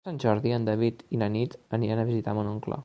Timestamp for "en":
0.55-0.63